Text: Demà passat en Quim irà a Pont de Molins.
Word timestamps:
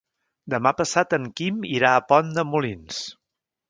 Demà 0.53 0.71
passat 0.79 1.13
en 1.19 1.29
Quim 1.41 1.61
irà 1.77 1.95
a 1.97 2.03
Pont 2.11 2.37
de 2.41 2.49
Molins. 2.57 3.09